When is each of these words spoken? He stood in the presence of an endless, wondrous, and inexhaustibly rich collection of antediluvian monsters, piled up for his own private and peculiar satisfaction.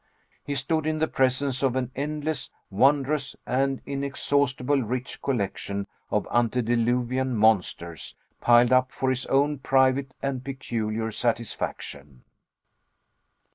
He 0.43 0.55
stood 0.55 0.87
in 0.87 0.97
the 0.97 1.07
presence 1.07 1.61
of 1.61 1.75
an 1.75 1.91
endless, 1.95 2.49
wondrous, 2.71 3.35
and 3.45 3.83
inexhaustibly 3.85 4.81
rich 4.81 5.21
collection 5.21 5.85
of 6.09 6.27
antediluvian 6.33 7.35
monsters, 7.37 8.15
piled 8.39 8.73
up 8.73 8.91
for 8.91 9.11
his 9.11 9.27
own 9.27 9.59
private 9.59 10.15
and 10.19 10.43
peculiar 10.43 11.11
satisfaction. 11.11 12.23